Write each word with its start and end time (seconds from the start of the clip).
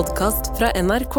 podkast 0.00 0.58
fra 0.58 0.70
NRK. 0.82 1.16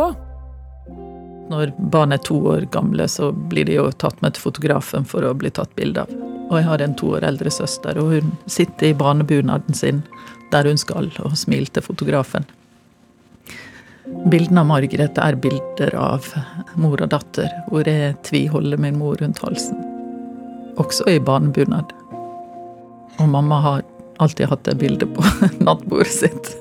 Når 1.51 1.71
barn 1.93 2.15
er 2.15 2.21
to 2.25 2.39
år 2.49 2.63
gamle, 2.73 3.05
så 3.11 3.27
blir 3.31 3.67
de 3.67 3.75
jo 3.75 3.83
tatt 3.93 4.17
med 4.25 4.33
til 4.33 4.41
fotografen 4.47 5.03
for 5.05 5.21
å 5.27 5.35
bli 5.37 5.51
tatt 5.53 5.75
bilde 5.77 6.01
av. 6.01 6.13
Og 6.47 6.55
jeg 6.57 6.65
har 6.65 6.81
en 6.81 6.95
to 6.97 7.11
år 7.13 7.27
eldre 7.27 7.51
søster, 7.53 7.99
og 8.01 8.15
hun 8.15 8.31
sitter 8.49 8.87
i 8.87 8.95
barnebunaden 8.97 9.77
sin 9.77 9.99
der 10.49 10.65
hun 10.65 10.81
skal, 10.81 11.11
og 11.21 11.35
smiler 11.37 11.69
til 11.69 11.85
fotografen. 11.85 12.47
Bildene 14.33 14.63
av 14.63 14.71
Margaret 14.71 15.21
er 15.27 15.37
bilder 15.43 15.93
av 16.01 16.31
mor 16.81 17.05
og 17.05 17.13
datter, 17.13 17.53
hvor 17.69 17.85
jeg 17.85 18.17
tviholder 18.25 18.81
min 18.81 18.97
mor 18.97 19.21
rundt 19.21 19.43
halsen. 19.45 19.77
Også 20.81 21.05
i 21.11 21.19
barnebunad. 21.21 21.93
Og 23.19 23.29
mamma 23.29 23.61
har 23.67 23.85
alltid 24.17 24.49
hatt 24.49 24.65
det 24.65 24.79
bildet 24.81 25.13
på 25.13 25.29
nattbordet 25.69 26.17
sitt. 26.17 26.55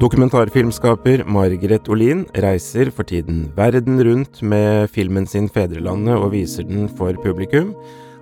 Dokumentarfilmskaper 0.00 1.26
Margaret 1.28 1.88
Olin 1.92 2.22
reiser 2.40 2.88
for 2.88 3.04
tiden 3.04 3.50
verden 3.52 4.00
rundt 4.00 4.38
med 4.40 4.88
filmen 4.88 5.26
sin 5.26 5.48
'Fedrelandet' 5.48 6.16
og 6.16 6.32
viser 6.32 6.64
den 6.64 6.88
for 6.88 7.12
publikum. 7.20 7.74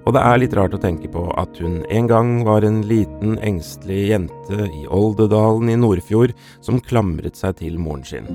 Og 0.03 0.13
det 0.17 0.23
er 0.25 0.41
litt 0.43 0.57
rart 0.59 0.75
å 0.75 0.81
tenke 0.83 1.07
på 1.07 1.23
at 1.39 1.55
hun 1.63 1.85
en 1.87 2.09
gang 2.11 2.43
var 2.43 2.67
en 2.67 2.83
liten, 2.83 3.39
engstelig 3.39 4.09
jente 4.11 4.67
i 4.75 4.89
Oldedalen 4.91 5.71
i 5.71 5.79
Nordfjord 5.79 6.35
som 6.61 6.81
klamret 6.81 7.39
seg 7.39 7.61
til 7.63 7.79
moren 7.79 8.03
sin. 8.03 8.27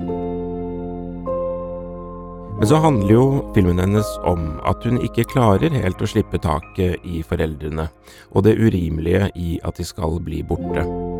Men 2.56 2.66
så 2.70 2.80
handler 2.80 3.12
jo 3.12 3.52
filmen 3.52 3.82
hennes 3.82 4.08
om 4.24 4.54
at 4.64 4.86
hun 4.88 4.96
ikke 5.04 5.28
klarer 5.28 5.68
helt 5.68 6.00
å 6.00 6.08
slippe 6.08 6.40
taket 6.40 6.96
i 7.04 7.20
foreldrene, 7.20 7.90
og 8.32 8.48
det 8.48 8.56
urimelige 8.56 9.28
i 9.36 9.58
at 9.60 9.76
de 9.76 9.84
skal 9.84 10.16
bli 10.24 10.40
borte. 10.40 11.13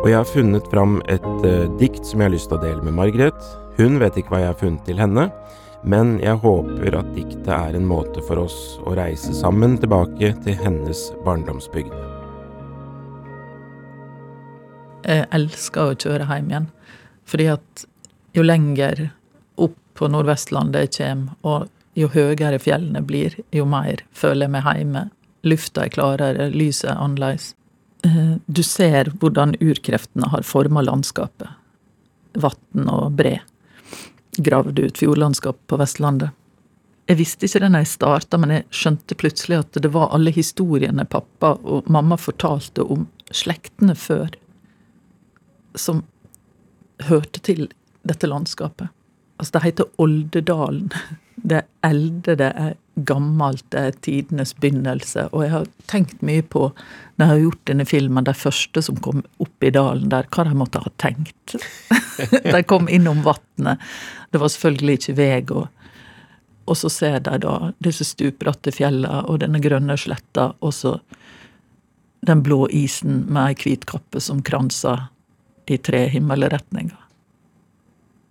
Og 0.00 0.06
jeg 0.08 0.16
har 0.16 0.24
funnet 0.24 0.68
fram 0.72 0.94
et 1.12 1.26
uh, 1.44 1.66
dikt 1.76 2.06
som 2.08 2.22
jeg 2.22 2.30
har 2.30 2.32
lyst 2.32 2.48
til 2.48 2.56
å 2.56 2.62
dele 2.62 2.80
med 2.86 2.94
Margaret. 2.96 3.36
Hun 3.76 3.98
vet 4.00 4.16
ikke 4.16 4.32
hva 4.32 4.38
jeg 4.40 4.48
har 4.48 4.56
funnet 4.56 4.86
til 4.88 4.96
henne, 4.96 5.26
men 5.84 6.14
jeg 6.24 6.40
håper 6.40 6.96
at 6.96 7.10
diktet 7.12 7.50
er 7.52 7.76
en 7.76 7.84
måte 7.88 8.24
for 8.24 8.40
oss 8.40 8.78
å 8.88 8.94
reise 8.96 9.34
sammen 9.36 9.76
tilbake 9.82 10.32
til 10.46 10.56
hennes 10.56 11.02
barndomsbygd. 11.26 11.92
Jeg 15.04 15.28
elsker 15.36 15.92
å 15.92 16.00
kjøre 16.00 16.30
hjem 16.32 16.48
igjen, 16.48 16.72
fordi 17.28 17.50
at 17.58 17.86
jo 18.36 18.48
lenger 18.48 19.06
opp 19.60 19.76
på 20.00 20.08
Nordvestlandet 20.08 20.96
jeg 20.96 20.96
kommer, 20.96 21.36
og 21.44 21.68
jo 22.00 22.08
høyere 22.08 22.56
fjellene 22.56 23.04
blir, 23.04 23.36
jo 23.52 23.68
mer 23.68 24.00
føler 24.16 24.48
jeg 24.48 24.56
meg 24.56 24.68
hjemme. 24.72 25.08
Lufta 25.44 25.84
er 25.84 25.92
klarere, 25.92 26.52
lyset 26.56 26.94
er 26.94 27.00
annerledes. 27.04 27.52
Eh, 28.04 28.34
du 28.46 28.62
ser 28.62 29.12
hvordan 29.20 29.56
urkreftene 29.60 30.28
har 30.32 30.46
forma 30.46 30.82
landskapet. 30.84 31.48
Vatn 32.40 32.88
og 32.88 33.16
bre. 33.18 33.40
Gravd 34.38 34.78
ut 34.78 35.00
fjordlandskap 35.00 35.58
på 35.66 35.78
Vestlandet. 35.80 36.36
Jeg 37.10 37.18
visste 37.18 37.48
ikke 37.48 37.64
det 37.64 37.72
da 37.74 37.80
jeg 37.82 37.90
starta, 37.90 38.38
men 38.38 38.52
jeg 38.54 38.66
skjønte 38.70 39.16
plutselig 39.18 39.56
at 39.64 39.78
det 39.82 39.90
var 39.90 40.12
alle 40.14 40.30
historiene 40.30 41.04
pappa 41.10 41.56
og 41.58 41.88
mamma 41.90 42.14
fortalte 42.20 42.84
om 42.86 43.08
slektene 43.34 43.96
før, 43.98 44.30
som 45.74 46.04
hørte 47.08 47.42
til 47.42 47.66
dette 48.06 48.30
landskapet. 48.30 48.94
Altså, 49.40 49.56
det 49.56 49.64
heter 49.64 49.90
Oldedalen. 49.98 50.92
Det 51.40 51.56
er 51.56 51.88
elde, 51.88 52.34
det 52.36 52.50
er 52.52 52.74
gammelt, 52.94 53.64
det 53.70 53.80
er 53.80 53.98
tidenes 54.04 54.52
begynnelse. 54.60 55.28
Og 55.32 55.44
jeg 55.44 55.52
har 55.54 55.68
tenkt 55.90 56.22
mye 56.26 56.42
på, 56.42 56.68
når 57.16 57.24
jeg 57.24 57.32
har 57.32 57.42
gjort 57.44 57.64
denne 57.70 57.86
filmen, 57.88 58.26
de 58.26 58.34
første 58.36 58.82
som 58.82 58.98
kom 59.02 59.22
opp 59.42 59.66
i 59.66 59.72
dalen 59.74 60.10
der, 60.12 60.28
hva 60.34 60.46
de 60.46 60.56
måtte 60.58 60.82
ha 60.82 60.92
tenkt. 61.02 61.56
de 62.54 62.62
kom 62.68 62.88
innom 62.88 63.22
vannet. 63.26 63.82
Det 64.30 64.40
var 64.42 64.52
selvfølgelig 64.52 64.98
ikke 65.00 65.16
vei. 65.18 65.40
Og, 65.54 65.68
og 66.66 66.78
så 66.78 66.92
ser 66.92 67.20
de 67.26 67.38
da 67.44 67.56
disse 67.82 68.06
stupbratte 68.08 68.74
fjellene 68.74 69.24
og 69.30 69.42
denne 69.44 69.62
grønne 69.62 69.96
sletta, 70.00 70.52
og 70.60 70.74
så 70.76 70.98
den 72.26 72.42
blå 72.44 72.66
isen 72.76 73.24
med 73.32 73.54
ei 73.54 73.60
hvit 73.62 73.86
kappe 73.88 74.20
som 74.20 74.42
kranser 74.44 75.06
i 75.70 75.78
tre 75.80 76.04
himmelretninger. 76.12 76.98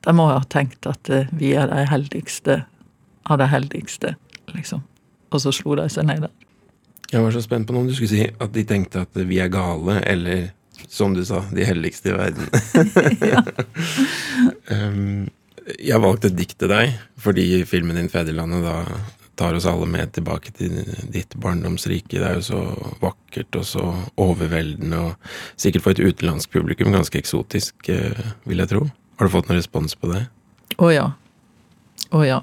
De 0.06 0.14
må 0.16 0.28
ha 0.30 0.44
tenkt 0.52 0.86
at 0.88 1.10
vi 1.36 1.56
er 1.58 1.72
de 1.72 1.88
heldigste 1.90 2.62
av 3.30 3.40
de 3.42 3.48
heldigste 3.50 4.14
liksom. 4.56 4.84
Og 5.30 5.42
så 5.42 5.54
slo 5.56 5.76
de 5.80 5.88
seg 5.92 6.08
ned 6.10 6.26
der. 6.26 6.36
Jeg 7.10 7.26
var 7.26 7.34
så 7.34 7.42
spent 7.42 7.68
på 7.68 7.74
om 7.78 7.88
du 7.88 7.96
skulle 7.96 8.12
si 8.12 8.26
at 8.28 8.54
de 8.54 8.64
tenkte 8.70 9.04
at 9.06 9.22
vi 9.28 9.40
er 9.42 9.50
gale, 9.54 9.98
eller 10.06 10.50
som 10.88 11.14
du 11.14 11.24
sa, 11.26 11.42
de 11.54 11.66
helligste 11.66 12.12
i 12.12 12.18
verden. 12.18 12.50
um, 14.76 15.30
jeg 15.78 16.02
valgte 16.02 16.30
et 16.30 16.38
dikt 16.38 16.60
til 16.62 16.72
deg 16.72 16.94
fordi 17.20 17.64
filmen 17.68 17.98
din 17.98 18.10
'Fedrelandet' 18.10 18.64
da 18.66 18.78
tar 19.40 19.56
oss 19.56 19.68
alle 19.70 19.88
med 19.88 20.12
tilbake 20.12 20.52
til 20.52 20.82
ditt 21.14 21.36
barndomsrike. 21.40 22.18
Det 22.20 22.26
er 22.28 22.40
jo 22.40 22.44
så 22.44 22.60
vakkert 23.00 23.56
og 23.56 23.66
så 23.66 23.86
overveldende, 24.20 25.00
og 25.00 25.14
sikkert 25.56 25.86
for 25.86 25.96
et 25.96 26.02
utenlandsk 26.04 26.52
publikum 26.52 26.92
ganske 26.92 27.22
eksotisk, 27.22 27.88
eh, 27.88 28.20
vil 28.44 28.60
jeg 28.60 28.72
tro. 28.74 28.82
Har 29.16 29.30
du 29.30 29.32
fått 29.32 29.48
noen 29.48 29.62
respons 29.62 29.96
på 29.96 30.12
det? 30.12 30.26
Å 30.76 30.92
ja. 30.92 31.06
Å 32.10 32.18
oh, 32.18 32.26
ja 32.26 32.42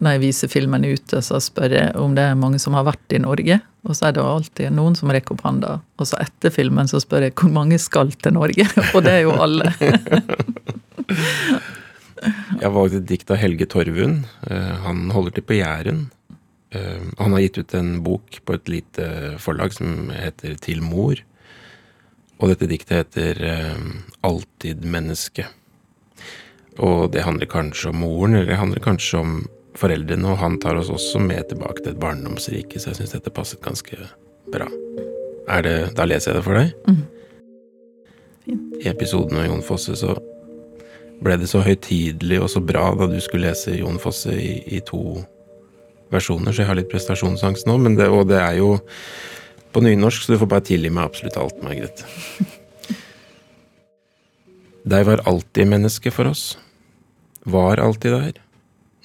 når 0.00 0.16
jeg 0.16 0.22
viser 0.22 0.48
filmen 0.48 0.84
ute, 0.88 1.20
så 1.24 1.38
spør 1.42 1.74
jeg 1.76 1.96
om 2.00 2.14
det 2.16 2.24
er 2.30 2.38
mange 2.38 2.60
som 2.62 2.76
har 2.76 2.86
vært 2.88 3.12
i 3.12 3.20
Norge. 3.20 3.58
Og 3.84 3.96
så 3.96 4.08
er 4.08 4.16
det 4.16 4.24
alltid 4.24 4.72
noen 4.76 4.96
som 4.96 5.12
rekker 5.12 5.36
opp 5.36 5.44
hånda. 5.44 5.74
Og 6.00 6.08
så 6.08 6.20
etter 6.22 6.52
filmen 6.54 6.88
så 6.88 7.00
spør 7.02 7.26
jeg 7.26 7.36
hvor 7.36 7.52
mange 7.52 7.76
skal 7.80 8.12
til 8.16 8.36
Norge? 8.36 8.64
Og 8.94 9.04
det 9.04 9.18
er 9.18 9.22
jo 9.26 9.34
alle. 9.36 9.68
jeg 12.56 12.64
har 12.64 12.74
valgt 12.76 12.96
et 12.96 13.08
dikt 13.12 13.32
av 13.32 13.40
Helge 13.42 13.68
Torvund. 13.68 14.24
Eh, 14.48 14.72
han 14.86 15.04
holder 15.12 15.36
til 15.36 15.48
på 15.50 15.60
Jæren. 15.60 16.06
Eh, 16.72 17.04
han 17.20 17.36
har 17.36 17.44
gitt 17.44 17.60
ut 17.60 17.76
en 17.76 17.94
bok 18.06 18.40
på 18.40 18.56
et 18.56 18.72
lite 18.72 19.04
forlag 19.42 19.76
som 19.76 20.08
heter 20.16 20.56
Til 20.64 20.80
mor. 20.84 21.20
Og 22.40 22.54
dette 22.54 22.70
diktet 22.72 23.02
heter 23.02 23.44
eh, 23.52 23.88
Alltid 24.24 24.88
menneske. 24.88 25.44
Og 26.80 27.10
det 27.12 27.24
handler 27.26 27.50
kanskje 27.50 27.90
om 27.92 28.00
moren, 28.00 28.34
eller 28.34 28.54
det 28.54 28.60
handler 28.60 28.84
kanskje 28.84 29.20
om 29.20 29.40
foreldrene, 29.78 30.32
og 30.32 30.40
han 30.40 30.58
tar 30.60 30.78
oss 30.80 30.90
også 30.92 31.20
med 31.22 31.48
tilbake 31.50 31.82
til 31.82 31.92
et 31.92 32.00
barndomsrike, 32.00 32.80
så 32.80 32.90
jeg 32.90 33.00
syns 33.00 33.14
dette 33.16 33.32
passet 33.34 33.62
ganske 33.64 33.98
bra. 34.50 34.68
Er 35.50 35.64
det, 35.66 35.76
da 35.98 36.06
leser 36.08 36.32
jeg 36.32 36.40
det 36.40 36.46
for 36.46 36.58
deg. 36.58 36.72
Mm. 36.88 37.02
I 38.80 38.88
episoden 38.90 39.36
med 39.36 39.50
Jon 39.50 39.64
Fosse 39.64 39.96
så 39.98 40.16
ble 41.20 41.36
det 41.40 41.50
så 41.50 41.60
høytidelig 41.64 42.40
og 42.40 42.48
så 42.50 42.62
bra 42.64 42.86
da 42.96 43.08
du 43.10 43.18
skulle 43.20 43.50
lese 43.50 43.76
Jon 43.76 44.00
Fosse 44.00 44.32
i, 44.32 44.54
i 44.72 44.80
to 44.86 45.20
versjoner, 46.10 46.52
så 46.52 46.64
jeg 46.64 46.70
har 46.70 46.78
litt 46.78 46.90
prestasjonsangst 46.90 47.68
nå, 47.68 47.76
det, 47.98 48.08
og 48.08 48.24
det 48.30 48.40
er 48.40 48.56
jo 48.58 48.72
på 49.70 49.82
nynorsk, 49.84 50.24
så 50.24 50.32
du 50.32 50.40
får 50.40 50.50
bare 50.50 50.66
tilgi 50.66 50.90
meg 50.90 51.06
absolutt 51.06 51.36
alt, 51.38 51.60
Margrethe. 51.62 52.08
Deg 54.90 55.04
var 55.06 55.22
alltid 55.28 55.68
menneske 55.68 56.10
for 56.14 56.32
oss. 56.32 56.56
Var 57.44 57.80
alltid 57.80 58.12
der 58.12 58.40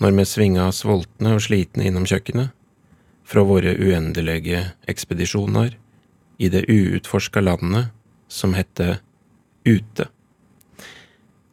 når 0.04 0.12
vi 0.12 0.26
svinga 0.28 0.68
sultne 0.76 1.38
og 1.38 1.44
slitne 1.46 1.86
innom 1.88 2.04
kjøkkenet, 2.10 2.52
fra 3.26 3.42
våre 3.48 3.72
uendelige 3.80 4.60
ekspedisjoner 4.92 5.78
i 6.38 6.50
det 6.52 6.66
uutforska 6.70 7.42
landet 7.42 7.94
som 8.28 8.54
hette 8.54 9.00
Ute. 9.66 10.06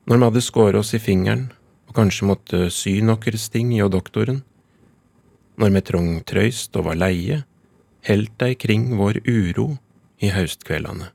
Når 0.04 0.18
vi 0.18 0.26
hadde 0.26 0.40
skåret 0.44 0.76
oss 0.76 0.90
i 0.92 1.00
fingeren 1.00 1.46
og 1.88 1.94
kanskje 1.96 2.26
måtte 2.28 2.58
sy 2.74 2.98
nokre 3.00 3.38
sting 3.40 3.70
hjå 3.72 3.86
doktoren, 3.88 4.42
når 5.56 5.72
vi 5.72 5.82
trong 5.88 6.10
trøyst 6.28 6.76
og 6.76 6.90
var 6.90 6.98
leie, 7.00 7.38
heldt 8.04 8.34
dei 8.42 8.52
kring 8.58 8.90
vår 8.98 9.22
uro 9.24 9.78
i 10.20 10.28
haustkveldene. 10.34 11.08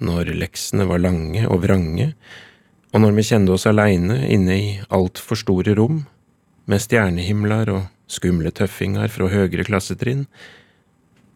Når 0.00 0.32
leksene 0.40 0.86
var 0.88 1.02
lange 1.02 1.44
og 1.44 1.60
vrange, 1.66 2.14
og 2.90 3.02
når 3.04 3.14
vi 3.14 3.26
kjente 3.28 3.54
oss 3.54 3.68
aleine 3.70 4.16
inne 4.34 4.56
i 4.56 4.70
altfor 4.90 5.38
store 5.38 5.76
rom, 5.78 6.02
med 6.66 6.82
stjernehimler 6.82 7.70
og 7.74 7.86
skumle 8.10 8.50
tøffinger 8.54 9.10
fra 9.10 9.28
høyere 9.30 9.66
klassetrinn, 9.66 10.26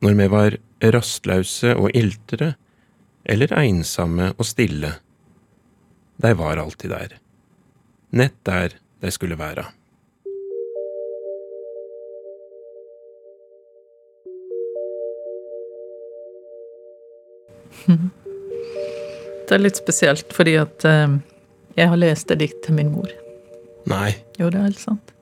når 0.02 0.18
vi 0.18 0.26
var 0.32 0.56
rastlause 0.94 1.74
og 1.78 1.94
iltre, 1.94 2.54
eller 3.24 3.54
ensomme 3.62 4.32
og 4.34 4.46
stille, 4.46 4.96
de 6.20 6.34
var 6.38 6.60
alltid 6.60 6.90
der, 6.90 7.14
nett 8.10 8.36
der 8.46 8.74
de 9.02 9.14
skulle 9.14 9.38
være. 9.38 9.64
Det 19.44 19.52
er 19.52 19.60
litt 19.60 19.76
spesielt, 19.76 20.30
fordi 20.32 20.54
at 20.56 20.84
eh, 20.88 21.18
jeg 21.74 21.90
har 21.90 21.98
lest 22.00 22.30
et 22.30 22.40
dikt 22.40 22.62
til 22.66 22.76
min 22.78 22.92
mor. 22.94 23.10
Nei. 23.90 24.14
Jo, 24.38 24.48
det 24.50 24.60
er 24.60 24.68
helt 24.68 24.80
sant. 24.80 25.14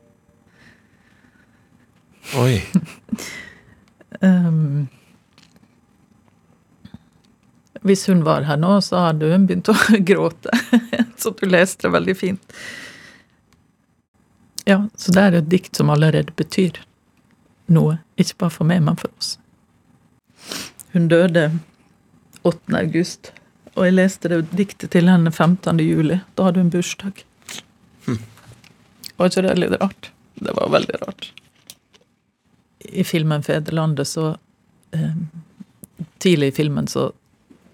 Oi. 2.38 2.60
um, 4.20 4.88
Hvis 7.82 8.06
hun 8.06 8.22
var 8.24 8.46
her 8.46 8.60
nå, 8.62 8.76
så 8.84 9.08
hadde 9.08 9.32
hun 9.32 9.48
begynt 9.48 9.72
å 9.72 9.74
gråte. 10.10 10.54
så 11.18 11.34
du 11.34 11.46
leste 11.50 11.88
det 11.88 11.94
veldig 11.96 12.16
fint. 12.16 12.58
Ja, 14.68 14.84
så 14.94 15.12
det 15.12 15.22
er 15.22 15.38
et 15.40 15.50
dikt 15.50 15.76
som 15.76 15.90
allerede 15.90 16.30
betyr 16.38 16.78
noe. 17.72 17.98
Ikke 18.20 18.44
bare 18.44 18.54
for 18.54 18.68
meg, 18.68 18.84
men 18.86 18.98
for 19.00 19.10
oss. 19.18 19.34
Hun 20.92 21.08
døde 21.10 21.48
8. 22.46 22.70
august, 22.78 23.32
og 23.74 23.86
jeg 23.86 23.94
leste 23.96 24.28
det 24.28 24.40
diktet 24.52 24.92
til 24.92 25.08
henne 25.08 25.30
15. 25.32 25.80
juli. 25.80 26.20
Da 26.36 26.48
hadde 26.48 26.60
hun 26.60 26.72
bursdag. 26.72 27.22
Hm. 28.06 28.18
Var 29.16 29.30
ikke 29.30 29.44
det 29.46 29.54
litt 29.60 29.78
rart? 29.80 30.10
Det 30.42 30.52
var 30.58 30.72
veldig 30.72 31.00
rart. 31.06 31.32
I 32.82 33.04
filmen 33.04 33.42
'Fedrelandet' 33.42 34.04
så 34.04 34.36
eh, 34.92 35.16
Tidlig 36.18 36.46
i 36.46 36.52
filmen 36.52 36.86
så 36.86 37.12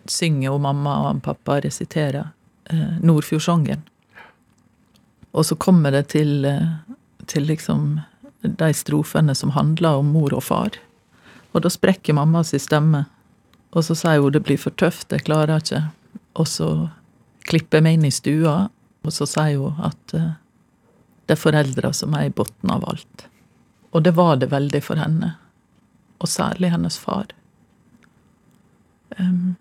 synger 0.08 0.54
og 0.54 0.60
mamma 0.60 0.94
og 1.08 1.22
pappa 1.22 1.58
resiterer 1.60 2.30
eh, 2.70 2.96
Nordfjordsongen. 3.00 3.82
Og 5.32 5.44
så 5.44 5.56
kommer 5.56 5.92
det 5.92 6.08
til, 6.14 6.44
eh, 6.44 6.94
til 7.26 7.44
liksom 7.44 8.00
de 8.42 8.72
strofene 8.74 9.34
som 9.34 9.50
handler 9.50 10.00
om 10.00 10.12
mor 10.12 10.32
og 10.34 10.44
far. 10.44 10.70
Og 11.52 11.62
da 11.62 11.68
sprekker 11.68 12.16
mamma 12.16 12.44
si 12.44 12.58
stemme, 12.58 13.04
og 13.76 13.84
så 13.84 13.96
sier 13.98 14.22
hun 14.22 14.32
det 14.32 14.44
blir 14.46 14.60
for 14.60 14.74
tøft, 14.80 15.12
jeg 15.12 15.26
klarer 15.26 15.60
ikke. 15.60 15.82
Og 16.40 16.48
så 16.48 16.68
klipper 17.48 17.78
jeg 17.78 17.86
meg 17.86 17.98
inn 17.98 18.08
i 18.08 18.14
stua, 18.14 18.56
og 19.04 19.14
så 19.14 19.28
sier 19.28 19.60
hun 19.60 19.80
at 19.84 20.14
uh, 20.16 20.36
det 21.28 21.36
er 21.36 21.40
foreldra 21.40 21.92
som 21.96 22.16
er 22.16 22.28
i 22.28 22.34
bunnen 22.34 22.72
av 22.72 22.86
alt. 22.88 23.26
Og 23.92 24.04
det 24.04 24.14
var 24.16 24.36
det 24.40 24.50
veldig 24.52 24.82
for 24.84 25.00
henne, 25.00 25.34
og 26.18 26.28
særlig 26.32 26.72
hennes 26.72 26.98
far. 27.00 27.28
Um, 29.18 29.56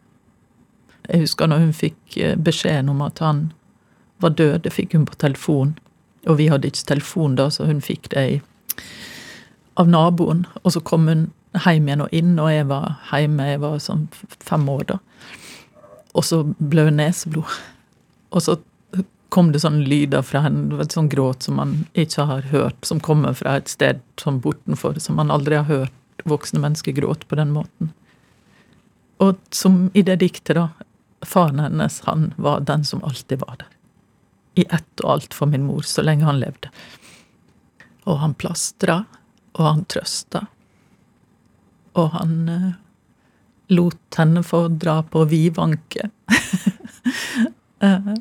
jeg 1.08 1.24
husker 1.24 1.48
når 1.48 1.64
hun 1.64 1.76
fikk 1.76 2.18
eh, 2.20 2.36
beskjeden 2.36 2.92
om 2.92 3.02
at 3.06 3.20
han 3.24 3.52
var 4.24 4.36
død, 4.36 4.60
det 4.66 4.74
fikk 4.76 4.96
hun 4.98 5.06
på 5.08 5.16
telefon. 5.16 5.78
Og 6.28 6.38
vi 6.40 6.50
hadde 6.52 6.68
ikke 6.68 6.90
telefon 6.90 7.38
da, 7.40 7.48
så 7.54 7.68
hun 7.70 7.80
fikk 7.84 8.10
det 8.12 8.42
av 9.80 9.88
naboen. 9.88 10.46
Og 10.64 10.74
så 10.76 10.82
kom 10.84 11.08
hun 11.08 11.30
hjem 11.66 11.90
igjen 11.90 12.06
og 12.06 12.14
inn, 12.16 12.34
og 12.40 12.52
jeg 12.52 12.68
var 12.70 12.98
hjemme, 13.12 13.50
jeg 13.52 13.62
var 13.64 13.78
sånn 13.84 14.08
fem 14.44 14.68
år 14.70 14.88
da. 14.94 15.00
Og 16.18 16.26
så 16.26 16.44
hun 16.48 16.98
neseblod. 16.98 17.60
Og 18.34 18.44
så 18.44 18.58
kom 19.30 19.52
det 19.52 19.62
sånne 19.64 19.86
lyder 19.88 20.24
fra 20.26 20.42
henne, 20.46 20.86
sånn 20.92 21.10
gråt 21.12 21.46
som 21.46 21.60
man 21.60 21.78
ikke 22.00 22.26
har 22.30 22.48
hørt, 22.52 22.80
som 22.88 23.02
kommer 23.04 23.36
fra 23.38 23.58
et 23.60 23.70
sted 23.72 24.02
sånn 24.20 24.40
bortenfor, 24.44 25.00
som 25.04 25.20
man 25.20 25.34
aldri 25.34 25.60
har 25.60 25.68
hørt 25.70 26.26
voksne 26.28 26.62
mennesker 26.64 26.96
gråte 26.98 27.28
på 27.30 27.38
den 27.40 27.52
måten. 27.54 27.92
Og 29.24 29.38
som 29.54 29.88
i 29.94 30.04
det 30.06 30.20
diktet, 30.24 30.56
da. 30.58 30.70
Faren 31.26 31.60
hennes, 31.60 32.02
han 32.06 32.32
var 32.38 32.62
den 32.62 32.84
som 32.86 33.04
alltid 33.04 33.42
var 33.42 33.56
der. 33.60 33.70
I 34.62 34.66
ett 34.74 35.02
og 35.04 35.12
alt 35.12 35.34
for 35.34 35.50
min 35.50 35.66
mor, 35.66 35.82
så 35.86 36.06
lenge 36.06 36.28
han 36.28 36.40
levde. 36.42 36.70
Og 38.06 38.22
han 38.22 38.36
plastra, 38.38 39.04
og 39.58 39.66
han 39.66 39.84
trøsta. 39.90 40.46
Og 41.98 42.10
han 42.14 42.34
eh, 42.50 42.72
lot 43.74 44.18
henne 44.20 44.44
få 44.46 44.68
dra 44.68 45.00
på 45.04 45.26
vidvanke. 45.26 46.10
eh, 47.80 48.14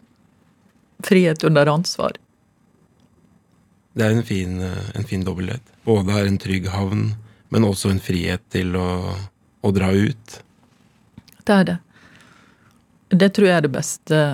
frihet 0.98 1.44
under 1.44 1.66
ansvar. 1.66 2.16
Det 3.96 4.04
er 4.04 4.16
en 4.16 4.24
fin, 4.24 4.60
eh, 4.62 4.90
en 4.94 5.04
fin 5.04 5.24
dobbelthet. 5.24 5.74
Både 5.84 6.16
er 6.16 6.28
en 6.28 6.40
trygg 6.40 6.70
havn, 6.72 7.10
men 7.48 7.68
også 7.68 7.92
en 7.92 8.02
frihet 8.02 8.42
til 8.52 8.76
å, 8.80 8.88
å 9.60 9.74
dra 9.76 9.92
ut. 9.92 10.40
Det 11.44 11.60
er 11.60 11.68
det. 11.68 11.76
Det 13.12 13.30
tror 13.36 13.46
jeg 13.46 13.58
er 13.60 13.68
det 13.68 13.76
beste 13.76 14.24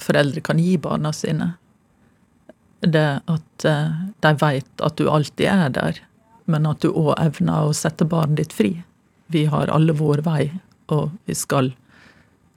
foreldre 0.00 0.44
kan 0.44 0.60
gi 0.62 0.76
barna 0.80 1.10
sine. 1.16 1.54
Det 2.80 3.08
at 3.28 3.66
eh, 3.68 4.06
de 4.22 4.36
veit 4.40 4.86
at 4.86 5.00
du 5.00 5.08
alltid 5.10 5.48
er 5.50 5.74
der 5.74 6.04
men 6.50 6.68
at 6.70 6.82
du 6.82 6.90
òg 6.90 7.14
evner 7.20 7.68
å 7.68 7.76
sette 7.76 8.06
barnet 8.08 8.42
ditt 8.42 8.54
fri. 8.56 8.72
Vi 9.30 9.44
har 9.50 9.70
alle 9.70 9.94
vår 9.96 10.24
vei, 10.26 10.50
og 10.90 11.10
vi 11.24 11.36
skal 11.38 11.72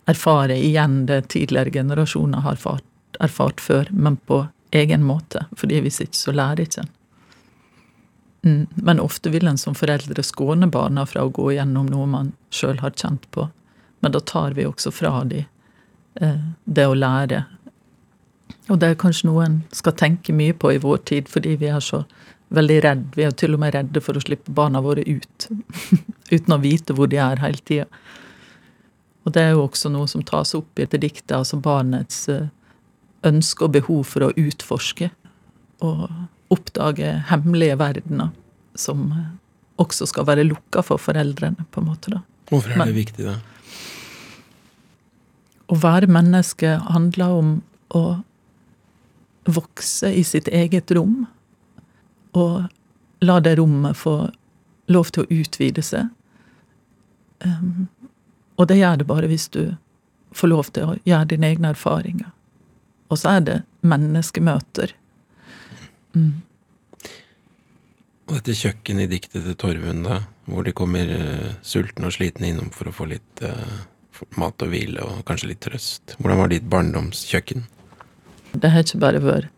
erfare 0.09 0.57
igjen 0.57 1.05
det 1.05 1.21
tidligere 1.33 1.71
generasjoner 1.71 2.43
har 2.43 2.57
erfart, 2.57 2.85
erfart 3.19 3.61
før, 3.61 3.91
men 3.91 4.17
på 4.17 4.45
egen 4.73 5.03
måte, 5.05 5.45
fordi 5.57 5.83
hvis 5.85 6.01
ikke 6.03 6.17
så 6.17 6.33
lærer 6.33 6.65
ikke 6.65 6.83
en. 6.83 6.93
Mm, 8.43 8.67
men 8.75 8.99
ofte 8.99 9.31
vil 9.31 9.47
en 9.47 9.57
som 9.57 9.75
foreldre 9.77 10.23
skåne 10.25 10.67
barna 10.67 11.05
fra 11.07 11.23
å 11.23 11.31
gå 11.31 11.53
gjennom 11.55 11.87
noe 11.87 12.07
man 12.09 12.33
sjøl 12.51 12.81
har 12.81 12.91
kjent 12.97 13.29
på. 13.31 13.47
Men 14.03 14.11
da 14.11 14.19
tar 14.19 14.57
vi 14.57 14.65
også 14.67 14.91
fra 14.91 15.21
dem 15.23 15.45
eh, 16.19 16.41
det 16.65 16.87
å 16.89 16.97
lære. 16.97 17.45
Og 18.67 18.79
det 18.81 18.89
er 18.89 18.99
kanskje 18.99 19.29
noe 19.29 19.45
en 19.45 19.61
skal 19.71 19.95
tenke 19.95 20.35
mye 20.35 20.57
på 20.57 20.73
i 20.73 20.81
vår 20.83 21.05
tid, 21.07 21.31
fordi 21.31 21.55
vi 21.61 21.71
er 21.71 21.79
så 21.83 22.03
veldig 22.53 22.79
redd. 22.85 23.05
Vi 23.17 23.25
er 23.25 23.33
til 23.37 23.55
og 23.55 23.61
med 23.63 23.73
redde 23.75 24.01
for 24.03 24.17
å 24.17 24.23
slippe 24.23 24.53
barna 24.53 24.81
våre 24.83 25.03
ut. 25.07 25.47
Uten 26.33 26.55
å 26.55 26.61
vite 26.61 26.95
hvor 26.97 27.09
de 27.11 27.19
er 27.21 27.41
hele 27.43 27.61
tida. 27.65 27.87
Og 29.23 29.33
det 29.35 29.45
er 29.45 29.53
jo 29.55 29.63
også 29.65 29.91
noe 29.93 30.09
som 30.11 30.23
tas 30.27 30.51
opp 30.57 30.77
i 30.77 30.83
dette 30.83 30.99
diktet, 30.99 31.31
altså 31.37 31.59
barnets 31.63 32.25
eh, 32.31 32.49
ønske 33.23 33.67
og 33.67 33.75
behov 33.77 34.03
for 34.11 34.27
å 34.27 34.33
utforske. 34.39 35.09
Og 35.83 36.09
oppdage 36.53 37.15
hemmelige 37.29 37.77
verdener 37.79 38.33
som 38.79 39.07
eh, 39.15 39.31
også 39.81 40.09
skal 40.11 40.27
være 40.27 40.45
lukka 40.47 40.83
for 40.85 41.01
foreldrene, 41.01 41.65
på 41.71 41.81
en 41.81 41.89
måte. 41.89 42.17
da. 42.17 42.21
Hvorfor 42.51 42.73
er 42.73 42.77
det 42.77 42.83
Men, 42.83 42.95
viktig, 42.97 43.29
da? 43.31 43.39
Å 45.71 45.79
være 45.79 46.11
menneske 46.11 46.75
handler 46.91 47.39
om 47.39 47.53
å 47.95 48.03
vokse 49.47 50.11
i 50.11 50.23
sitt 50.27 50.49
eget 50.51 50.91
rom 50.95 51.23
og 52.33 52.69
la 53.23 53.39
det 53.39 53.55
rommet 53.59 53.97
få 53.97 54.17
lov 54.91 55.11
til 55.13 55.23
å 55.23 55.41
utvide 55.41 55.83
seg. 55.85 56.09
Um, 57.43 57.87
og 58.59 58.67
det 58.69 58.79
gjør 58.79 59.01
det 59.01 59.09
bare 59.09 59.29
hvis 59.31 59.49
du 59.53 59.75
får 60.33 60.51
lov 60.51 60.71
til 60.73 60.89
å 60.89 60.97
gjøre 61.07 61.29
dine 61.33 61.51
egne 61.53 61.71
erfaringer. 61.73 62.31
Og 63.11 63.19
så 63.21 63.37
er 63.37 63.45
det 63.47 63.59
menneskemøter. 63.85 64.95
Mm. 66.17 66.41
Og 68.29 68.37
dette 68.37 68.55
kjøkkenet 68.57 69.05
i 69.05 69.11
diktet 69.17 69.43
til 69.45 69.57
Torvund, 69.59 70.05
da, 70.07 70.21
hvor 70.49 70.65
de 70.65 70.73
kommer 70.75 71.09
uh, 71.09 71.49
sultne 71.65 72.09
og 72.09 72.15
slitne 72.15 72.49
innom 72.49 72.71
for 72.73 72.89
å 72.89 72.95
få 72.95 73.09
litt 73.11 73.43
uh, 73.45 73.83
mat 74.39 74.63
og 74.63 74.71
hvile 74.71 75.03
og 75.05 75.23
kanskje 75.27 75.51
litt 75.51 75.63
trøst. 75.65 76.15
Hvordan 76.19 76.41
var 76.41 76.53
ditt 76.53 76.69
barndomskjøkken? 76.71 77.67
Det 78.53 78.69
har 78.69 78.85
ikke 78.85 79.01
bare 79.01 79.21
vært 79.23 79.52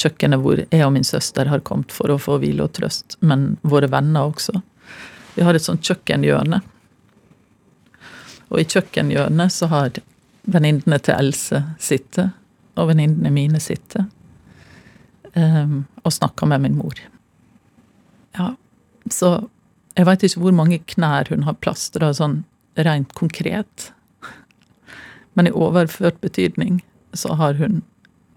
kjøkkenet 0.00 0.42
hvor 0.42 0.60
jeg 0.62 0.84
og 0.84 0.92
min 0.94 1.06
søster 1.06 1.48
har 1.50 1.62
kommet 1.66 1.92
for 1.94 2.12
å 2.12 2.20
få 2.20 2.38
hvile 2.42 2.66
og 2.66 2.74
trøst, 2.76 3.18
men 3.20 3.54
våre 3.62 3.90
venner 3.92 4.30
også. 4.30 4.60
Vi 5.34 5.44
har 5.46 5.56
et 5.56 5.64
sånt 5.64 5.84
kjøkkenhjørne. 5.86 6.60
Og 8.52 8.60
i 8.60 8.66
kjøkkenhjørnet 8.68 9.54
så 9.54 9.70
har 9.72 10.02
venninnene 10.44 11.00
til 11.02 11.16
Else 11.16 11.62
sittet, 11.82 12.34
og 12.74 12.90
venninnene 12.90 13.30
mine 13.30 13.60
sittet, 13.62 14.10
um, 15.34 15.84
og 16.02 16.14
snakka 16.14 16.46
med 16.50 16.64
min 16.64 16.78
mor. 16.78 16.98
Ja, 18.34 18.52
så 19.10 19.36
jeg 19.94 20.08
veit 20.08 20.24
ikke 20.26 20.42
hvor 20.42 20.56
mange 20.56 20.80
knær 20.90 21.30
hun 21.30 21.46
har 21.46 21.58
plastra 21.62 22.10
sånn 22.16 22.42
rent 22.74 23.14
konkret. 23.14 23.92
Men 25.38 25.46
i 25.46 25.54
overført 25.54 26.18
betydning 26.22 26.80
så 27.14 27.36
har 27.38 27.58
hun 27.60 27.82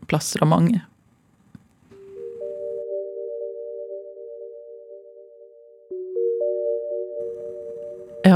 plastra 0.10 0.46
mange. 0.46 0.84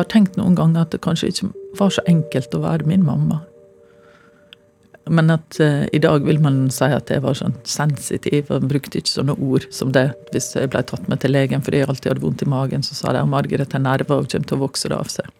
Har 0.01 0.11
tenkt 0.11 0.37
noen 0.39 0.57
ganger 0.57 0.85
at 0.85 0.93
det 0.93 1.01
kanskje 1.05 1.31
ikke 1.31 1.51
var 1.79 1.93
så 1.95 2.03
enkelt 2.09 2.53
å 2.57 2.63
være 2.65 2.87
min 2.89 3.05
mamma. 3.05 3.41
Men 5.09 5.33
at 5.33 5.57
uh, 5.59 5.85
i 5.91 5.99
dag 5.99 6.25
vil 6.27 6.39
man 6.43 6.67
si 6.73 6.87
at 6.93 7.09
jeg 7.09 7.23
var 7.23 7.37
sånn 7.37 7.55
sensitiv 7.67 8.51
og 8.53 8.67
brukte 8.69 8.99
ikke 9.01 9.15
sånne 9.15 9.35
ord 9.41 9.65
som 9.73 9.93
det. 9.95 10.11
Hvis 10.31 10.51
jeg 10.55 10.69
ble 10.71 10.83
tatt 10.87 11.09
med 11.09 11.23
til 11.23 11.33
legen 11.33 11.63
fordi 11.65 11.81
jeg 11.81 11.89
alltid 11.89 12.13
hadde 12.13 12.25
vondt 12.25 12.45
i 12.45 12.49
magen, 12.51 12.85
så 12.85 12.97
sa 12.97 13.13
de 13.15 13.23
at 13.23 13.31
Margaret 13.31 13.73
har 13.73 13.81
nerver 13.81 14.21
og 14.21 14.29
kommer 14.29 14.49
til 14.51 14.59
å 14.59 14.63
vokse 14.65 14.91
det 14.91 14.99
av 14.99 15.09
seg. 15.11 15.31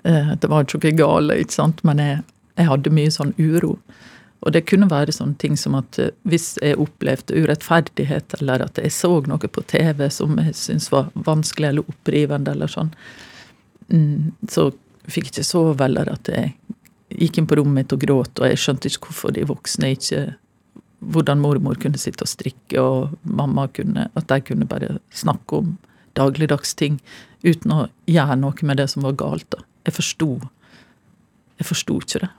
Uh, 0.00 0.32
det 0.40 0.48
var 0.48 0.64
ikke 0.64 0.80
noe 0.80 0.96
galt, 0.96 1.36
ikke 1.44 1.58
sant, 1.58 1.84
men 1.84 2.00
jeg, 2.00 2.22
jeg 2.56 2.70
hadde 2.70 2.94
mye 2.96 3.12
sånn 3.12 3.34
uro. 3.36 3.76
Og 4.40 4.54
det 4.54 4.64
kunne 4.70 4.88
være 4.88 5.12
sånne 5.12 5.36
ting 5.40 5.56
som 5.60 5.76
at 5.78 5.98
eh, 6.00 6.12
hvis 6.28 6.54
jeg 6.62 6.78
opplevde 6.80 7.36
urettferdighet, 7.36 8.38
eller 8.40 8.64
at 8.64 8.80
jeg 8.80 8.92
så 8.94 9.12
noe 9.28 9.50
på 9.52 9.64
TV 9.68 10.06
som 10.12 10.38
jeg 10.40 10.56
syntes 10.56 10.88
var 10.92 11.10
vanskelig 11.14 11.70
eller 11.70 11.90
opprivende, 11.92 12.54
eller 12.54 12.70
sånn, 12.72 12.92
mm, 13.92 14.48
så 14.48 14.70
fikk 15.10 15.30
jeg 15.30 15.34
ikke 15.34 15.50
sove, 15.50 15.84
eller 15.84 16.12
at 16.12 16.30
jeg 16.32 16.54
gikk 17.10 17.40
inn 17.40 17.48
på 17.50 17.58
rommet 17.58 17.82
mitt 17.82 17.96
og 17.96 18.04
gråt, 18.04 18.40
og 18.40 18.48
jeg 18.48 18.62
skjønte 18.62 18.88
ikke 18.88 19.10
hvorfor 19.10 19.36
de 19.36 19.48
voksne 19.48 19.96
ikke 19.96 20.28
Hvordan 21.00 21.40
mormor 21.40 21.78
kunne 21.80 21.96
sitte 21.96 22.26
og 22.26 22.28
strikke, 22.28 22.76
og 22.76 23.14
mamma 23.24 23.62
kunne 23.72 24.10
At 24.12 24.26
de 24.28 24.36
kunne 24.44 24.66
bare 24.68 24.98
snakke 25.16 25.56
om 25.62 25.70
dagligdags 26.12 26.74
ting 26.76 26.98
uten 27.40 27.72
å 27.72 27.86
gjøre 28.04 28.36
noe 28.36 28.68
med 28.68 28.76
det 28.76 28.90
som 28.92 29.06
var 29.06 29.16
galt, 29.16 29.46
da. 29.48 29.64
Jeg 29.88 29.96
forsto 29.96 30.28
Jeg 31.56 31.68
forsto 31.70 31.96
ikke 32.04 32.20
det. 32.26 32.30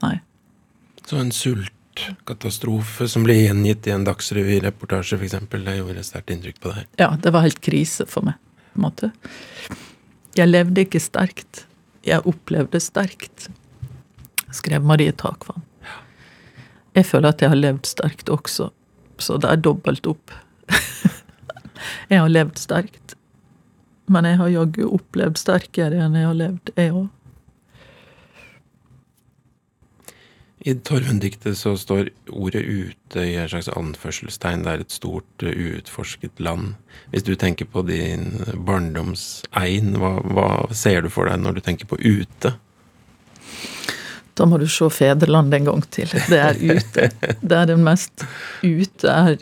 Nei. 0.00 0.14
Så 1.10 1.18
en 1.18 1.32
sultkatastrofe 1.34 3.08
som 3.10 3.24
ble 3.26 3.34
gjengitt 3.34 3.88
i 3.88 3.90
en 3.90 4.04
Dagsrevy-reportasje, 4.06 5.16
f.eks., 5.18 5.32
det 5.50 5.72
gjorde 5.74 6.04
sterkt 6.06 6.30
inntrykk 6.30 6.60
på 6.62 6.74
deg? 6.76 6.84
Ja, 7.02 7.08
det 7.18 7.32
var 7.34 7.42
helt 7.42 7.58
krise 7.66 8.06
for 8.06 8.28
meg, 8.28 8.36
på 8.70 8.78
en 8.78 8.84
måte. 8.84 9.10
Jeg 10.38 10.46
levde 10.52 10.84
ikke 10.84 11.02
sterkt. 11.02 11.64
Jeg 12.06 12.22
opplevde 12.30 12.78
sterkt, 12.78 13.48
skrev 14.54 14.86
Marie 14.86 15.10
Takvam. 15.10 15.66
Jeg 16.94 17.10
føler 17.10 17.34
at 17.34 17.42
jeg 17.42 17.56
har 17.56 17.58
levd 17.58 17.90
sterkt 17.90 18.30
også, 18.30 18.70
så 19.18 19.42
det 19.42 19.50
er 19.50 19.66
dobbelt 19.66 20.06
opp. 20.06 20.30
jeg 22.12 22.22
har 22.22 22.30
levd 22.30 22.62
sterkt, 22.62 23.18
men 24.06 24.30
jeg 24.30 24.38
har 24.44 24.58
jaggu 24.60 24.84
opplevd 24.86 25.42
sterkere 25.42 26.06
enn 26.06 26.14
jeg 26.22 26.30
har 26.30 26.38
levd, 26.46 26.76
jeg 26.78 26.94
òg. 27.02 27.10
I 30.60 30.74
Torvund-diktet 30.74 31.56
så 31.56 31.72
står 31.80 32.10
ordet 32.28 32.60
ute 32.62 33.22
i 33.24 33.36
en 33.40 33.48
slags 33.48 33.70
anførselstegn. 33.72 34.66
Det 34.66 34.72
er 34.72 34.82
et 34.84 34.92
stort, 34.92 35.40
uutforsket 35.40 36.42
land. 36.42 36.74
Hvis 37.14 37.24
du 37.24 37.32
tenker 37.40 37.64
på 37.64 37.80
din 37.88 38.42
barndomsegn, 38.68 39.94
hva, 39.96 40.18
hva 40.20 40.50
ser 40.76 41.00
du 41.06 41.08
for 41.12 41.30
deg 41.30 41.40
når 41.40 41.56
du 41.56 41.62
tenker 41.64 41.88
på 41.88 41.96
ute? 41.96 42.52
Da 44.36 44.46
må 44.48 44.60
du 44.60 44.66
se 44.68 44.88
Fedreland 44.92 45.56
en 45.56 45.70
gang 45.70 45.86
til. 45.92 46.12
Det 46.28 46.40
er 46.40 46.60
ute. 46.60 47.08
Det 47.40 47.56
er 47.56 47.72
den 47.72 47.84
mest 47.84 48.26
ute 48.60 49.16
er 49.16 49.40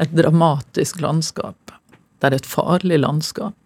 et 0.00 0.12
dramatisk 0.12 1.00
landskap. 1.00 1.72
Det 2.20 2.28
er 2.28 2.36
et 2.36 2.48
farlig 2.48 3.00
landskap. 3.00 3.56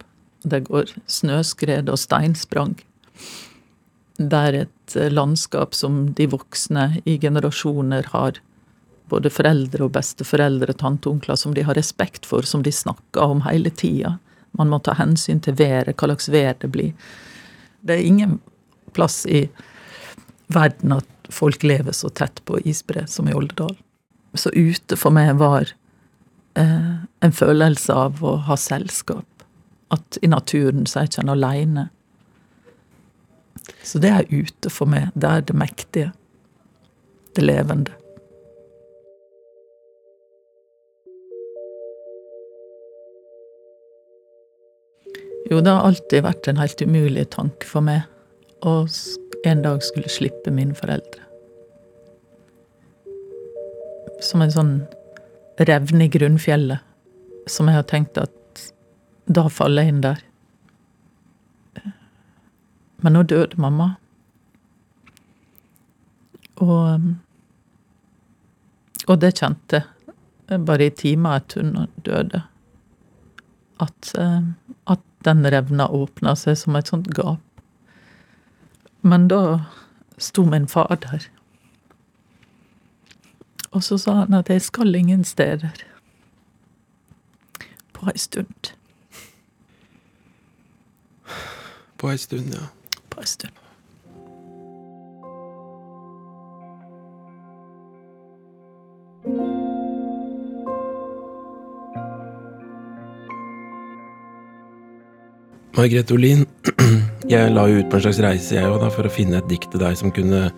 Det 0.46 0.64
går 0.70 0.94
snøskred 1.10 1.90
og 1.90 1.98
steinsprang. 1.98 2.76
Det 4.18 4.38
er 4.50 4.60
et 4.64 4.96
eh, 4.98 5.10
landskap 5.12 5.74
som 5.78 6.08
de 6.18 6.26
voksne 6.30 6.90
i 7.06 7.18
generasjoner 7.22 8.10
har 8.12 8.40
både 9.08 9.30
foreldre 9.32 9.86
og 9.86 9.94
besteforeldre, 9.94 10.74
tante 10.76 11.08
og 11.08 11.18
onkler, 11.18 11.38
som 11.40 11.54
de 11.56 11.64
har 11.64 11.78
respekt 11.78 12.26
for, 12.28 12.44
som 12.44 12.64
de 12.66 12.72
snakker 12.74 13.24
om 13.24 13.44
hele 13.46 13.70
tida. 13.70 14.18
Man 14.58 14.68
må 14.72 14.80
ta 14.82 14.96
hensyn 14.98 15.40
til 15.44 15.56
været, 15.56 15.94
hva 15.96 16.10
slags 16.10 16.28
vær 16.32 16.58
det 16.60 16.70
blir. 16.74 16.92
Det 17.80 17.96
er 17.96 18.04
ingen 18.04 18.38
plass 18.96 19.22
i 19.26 19.46
verden 20.52 20.96
at 20.96 21.30
folk 21.32 21.62
lever 21.62 21.92
så 21.92 22.10
tett 22.10 22.40
på 22.48 22.60
isbre 22.64 23.06
som 23.06 23.28
i 23.28 23.36
Oldedal. 23.36 23.76
Så 24.34 24.50
ute 24.52 24.96
for 24.96 25.14
meg 25.14 25.36
var 25.40 25.70
eh, 26.58 26.94
en 27.24 27.34
følelse 27.34 27.94
av 27.94 28.24
å 28.24 28.36
ha 28.48 28.56
selskap. 28.60 29.26
At 29.94 30.18
i 30.22 30.28
naturen 30.28 30.88
så 30.88 31.00
er 31.00 31.08
ikke 31.08 31.24
en 31.24 31.32
aleine. 31.36 31.88
Så 33.82 34.00
det 34.02 34.10
er 34.12 34.28
ute 34.30 34.70
for 34.72 34.90
meg. 34.90 35.10
Det 35.14 35.30
er 35.30 35.46
det 35.48 35.56
mektige. 35.56 36.12
Det 37.36 37.44
levende. 37.44 37.94
Jo, 45.48 45.62
det 45.64 45.72
har 45.72 45.86
alltid 45.88 46.26
vært 46.26 46.48
en 46.50 46.60
helt 46.60 46.82
umulig 46.84 47.24
tanke 47.32 47.64
for 47.68 47.84
meg 47.84 48.04
å 48.68 48.82
en 49.48 49.62
dag 49.64 49.80
skulle 49.86 50.10
slippe 50.12 50.52
mine 50.52 50.76
foreldre. 50.76 51.24
Som 54.24 54.42
en 54.44 54.52
sånn 54.52 54.72
revne 55.62 56.04
i 56.04 56.12
grunnfjellet, 56.12 56.82
som 57.48 57.70
jeg 57.70 57.78
har 57.78 57.86
tenkt 57.88 58.18
at 58.20 58.64
da 59.30 59.46
faller 59.52 59.86
jeg 59.86 59.94
inn 59.94 60.04
der. 60.04 60.20
Men 63.02 63.14
nå 63.14 63.22
døde 63.22 63.60
mamma. 63.60 63.94
Og 66.56 67.00
Og 69.08 69.16
det 69.20 69.38
kjente 69.40 69.82
jeg 70.48 70.64
bare 70.68 70.88
i 70.88 70.92
timer 70.92 71.40
etter 71.40 71.64
hun 71.64 71.88
døde. 72.04 72.42
At, 73.80 74.12
eh, 74.18 74.42
at 74.86 75.02
den 75.24 75.44
revna 75.46 75.88
åpna 75.88 76.34
seg 76.36 76.58
som 76.60 76.76
et 76.76 76.88
sånt 76.92 77.08
gap. 77.16 77.40
Men 79.02 79.28
da 79.28 79.64
sto 80.18 80.44
min 80.44 80.68
far 80.68 80.98
der. 81.04 81.28
Og 83.70 83.84
så 83.84 83.98
sa 84.00 84.20
han 84.22 84.34
at 84.34 84.48
jeg 84.48 84.62
skal 84.62 84.94
ingen 84.94 85.24
steder. 85.24 85.84
På 87.92 88.08
ei 88.12 88.18
stund. 88.18 88.72
På 91.98 92.10
ei 92.12 92.16
stund, 92.16 92.52
ja 92.54 92.68
på 93.18 93.22
en 93.22 93.26
stund. 93.26 93.52
Margrethe 105.78 106.14
Olin, 106.14 106.46
jeg 107.30 107.52
la 107.54 107.68
jo 107.70 107.78
ut 107.78 107.90
på 107.90 107.98
en 107.98 108.02
slags 108.02 108.18
reise 108.24 108.56
jeg 108.56 108.78
da, 108.82 108.88
for 108.90 109.06
å 109.06 109.12
finne 109.12 109.38
et 109.38 109.46
dikt 109.46 109.70
til 109.70 109.82
deg 109.82 109.94
som 110.00 110.10
kunne 110.10 110.48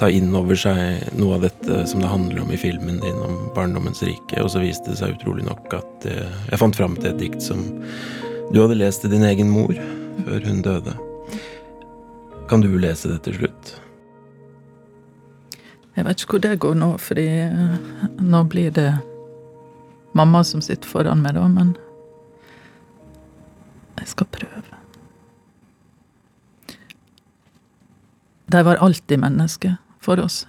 ta 0.00 0.08
inn 0.08 0.32
over 0.32 0.56
seg 0.56 1.10
noe 1.20 1.36
av 1.36 1.44
dette 1.44 1.82
som 1.90 2.00
det 2.00 2.08
handler 2.08 2.40
om 2.46 2.54
i 2.54 2.60
filmen 2.60 2.96
din 3.02 3.20
om 3.20 3.50
barndommens 3.56 4.00
rike. 4.06 4.40
Og 4.40 4.48
så 4.54 4.64
viste 4.64 4.92
det 4.92 5.02
seg 5.02 5.18
utrolig 5.18 5.44
nok 5.48 5.76
at 5.82 6.08
eh, 6.08 6.32
jeg 6.48 6.62
fant 6.62 6.80
fram 6.80 6.96
til 6.96 7.12
et 7.12 7.20
dikt 7.20 7.44
som 7.44 7.60
du 8.54 8.62
hadde 8.62 8.80
lest 8.80 9.04
til 9.04 9.12
din 9.12 9.28
egen 9.28 9.52
mor 9.52 9.76
før 10.24 10.48
hun 10.48 10.64
døde. 10.64 10.96
Kan 12.50 12.60
du 12.60 12.72
lese 12.82 13.06
det 13.06 13.20
til 13.22 13.36
slutt? 13.36 13.68
Jeg 15.94 16.02
vet 16.02 16.22
ikke 16.22 16.34
hvor 16.34 16.40
det 16.42 16.56
går 16.58 16.72
nå, 16.80 16.86
fordi 16.98 17.26
eh, 17.44 17.74
nå 18.18 18.40
blir 18.50 18.72
det 18.74 18.88
mamma 20.18 20.40
som 20.42 20.58
sitter 20.58 20.90
foran 20.90 21.22
meg, 21.22 21.36
da, 21.38 21.44
men 21.46 21.76
jeg 24.00 24.10
skal 24.10 24.26
prøve. 24.34 24.78
De 28.50 28.62
var 28.66 28.82
alltid 28.82 29.22
mennesker 29.22 29.76
for 30.02 30.18
oss. 30.18 30.40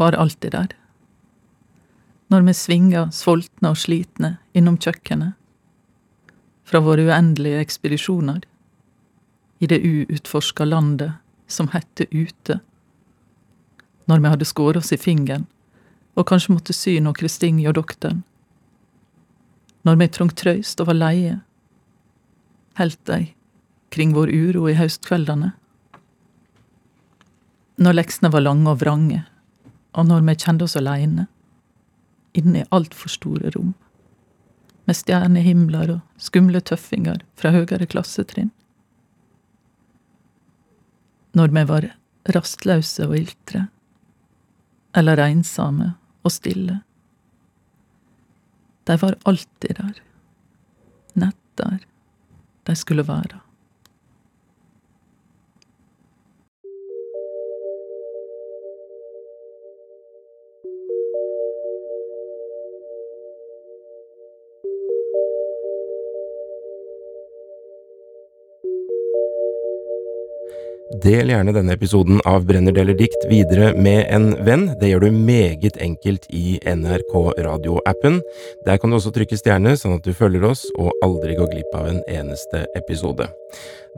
Var 0.00 0.16
alltid 0.16 0.56
der. 0.56 0.72
Når 2.32 2.48
vi 2.48 2.54
svinga 2.56 3.02
sultne 3.12 3.74
og 3.74 3.82
slitne 3.82 4.38
innom 4.56 4.80
kjøkkenet 4.80 5.36
fra 6.64 6.80
våre 6.80 7.04
uendelige 7.10 7.60
ekspedisjoner 7.60 8.40
i 9.62 9.66
det 9.70 9.78
uutforska 9.78 10.64
landet 10.64 11.12
som 11.46 11.68
hette 11.70 12.06
Ute. 12.10 12.58
Når 14.10 14.18
vi 14.18 14.30
hadde 14.32 14.46
skåret 14.48 14.82
oss 14.82 14.90
i 14.92 14.98
fingeren 14.98 15.44
og 16.18 16.26
kanskje 16.26 16.56
måtte 16.56 16.74
sy 16.74 16.96
noe 17.00 17.28
sting 17.30 17.60
hjå 17.62 17.70
doktoren. 17.76 18.24
Når 19.86 20.00
vi 20.00 20.08
trong 20.16 20.32
trøyst 20.34 20.82
og 20.82 20.88
var 20.90 20.98
leie, 20.98 21.36
heldt 22.74 23.00
dei 23.06 23.34
kring 23.94 24.14
vår 24.16 24.32
uro 24.32 24.66
i 24.66 24.74
haustkveldene. 24.74 25.52
Når 27.78 27.96
leksene 27.98 28.30
var 28.34 28.42
lange 28.42 28.70
og 28.72 28.80
vrange, 28.80 29.20
og 29.94 30.08
når 30.08 30.24
vi 30.26 30.36
kjente 30.42 30.66
oss 30.66 30.78
aleine, 30.80 31.28
inne 32.34 32.64
i 32.64 32.68
altfor 32.74 33.12
store 33.14 33.54
rom, 33.54 33.74
med 34.90 34.98
stjernehimler 34.98 35.94
og 35.98 36.02
skumle 36.18 36.64
tøffinger 36.66 37.22
fra 37.38 37.54
høyere 37.54 37.86
klassetrinn 37.86 38.50
når 41.36 41.52
vi 41.56 41.64
var 41.68 41.88
rastløse 42.36 43.06
og 43.08 43.16
iltre, 43.16 43.66
eller 44.96 45.22
ensomme 45.24 45.94
og 46.22 46.34
stille. 46.34 46.80
De 48.86 48.98
var 49.00 49.16
alltid 49.28 49.78
der, 49.78 50.02
nett 51.14 51.38
der 51.60 51.80
de 52.66 52.76
skulle 52.78 53.06
være. 53.06 53.40
Del 71.02 71.32
gjerne 71.32 71.50
denne 71.50 71.74
episoden 71.74 72.20
av 72.30 72.44
Brenner 72.46 72.74
deler 72.76 72.94
dikt 72.94 73.24
videre 73.26 73.72
med 73.74 74.04
en 74.14 74.28
venn. 74.46 74.68
Det 74.78 74.92
gjør 74.92 75.08
du 75.08 75.16
meget 75.16 75.74
enkelt 75.82 76.28
i 76.30 76.60
NRK 76.62 77.14
radioappen. 77.42 78.20
Der 78.66 78.78
kan 78.78 78.92
du 78.92 78.98
også 79.00 79.10
trykke 79.16 79.34
stjerne, 79.38 79.74
sånn 79.78 79.96
at 79.96 80.06
du 80.06 80.14
følger 80.14 80.46
oss 80.46 80.62
og 80.78 80.92
aldri 81.02 81.34
går 81.38 81.50
glipp 81.50 81.74
av 81.74 81.88
en 81.90 81.98
eneste 82.06 82.62
episode. 82.78 83.26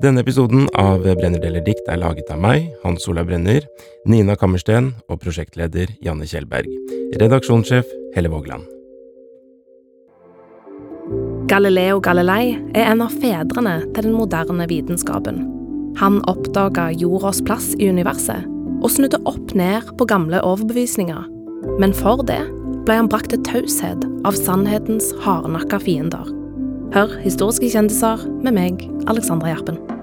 Denne 0.01 0.25
episoden 0.25 0.65
av 0.81 1.05
Brenner 1.05 1.43
deler 1.43 1.65
dikt 1.67 1.91
er 1.93 2.01
laget 2.01 2.31
av 2.33 2.41
meg, 2.41 2.71
Hans 2.87 3.05
Olav 3.13 3.29
Brenner, 3.29 3.67
Nina 4.09 4.39
Kammersten 4.41 4.95
og 5.05 5.21
prosjektleder 5.21 5.93
Janne 6.05 6.25
Kjellberg. 6.31 6.71
Redaksjonssjef 7.21 7.91
Helle 8.17 8.33
Vågland. 8.33 8.65
Galileo 11.53 12.01
Galilei 12.01 12.55
er 12.73 12.95
en 12.95 13.05
av 13.05 13.13
fedrene 13.21 13.83
til 13.93 14.09
den 14.09 14.17
moderne 14.17 14.65
vitenskapen. 14.71 15.54
Han 16.01 16.21
oppdaga 16.31 16.91
jordas 16.93 17.41
plass 17.47 17.73
i 17.79 17.89
universet 17.89 18.49
og 18.85 18.91
snudde 18.93 19.21
opp 19.29 19.55
ned 19.57 19.89
på 19.99 20.09
gamle 20.11 20.43
overbevisninger. 20.45 21.25
Men 21.81 21.95
for 21.97 22.25
det 22.27 22.43
ble 22.85 22.99
han 22.99 23.09
brakt 23.09 23.33
til 23.33 23.45
taushet 23.47 24.05
av 24.29 24.37
sannhetens 24.37 25.13
hardnakka 25.25 25.81
fiender. 25.87 26.29
Hør 26.95 27.17
historiske 27.25 27.73
kjendiser 27.73 28.27
med 28.45 28.55
meg, 28.59 28.87
Alexandra 29.11 29.55
Gjerpen. 29.55 29.94